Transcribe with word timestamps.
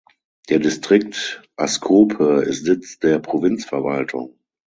Der 0.49 0.57
Distrikt 0.57 1.43
Ascope 1.57 2.41
ist 2.47 2.65
Sitz 2.65 2.97
der 2.97 3.19
Provinzverwaltung. 3.19 4.35